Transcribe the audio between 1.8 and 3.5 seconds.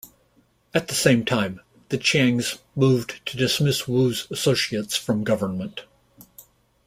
the Chiangs moved to